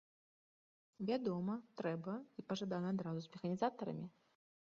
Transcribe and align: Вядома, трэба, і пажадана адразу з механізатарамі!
Вядома, 1.09 1.55
трэба, 1.81 2.15
і 2.17 2.41
пажадана 2.53 2.87
адразу 2.97 3.19
з 3.27 3.33
механізатарамі! 3.37 4.05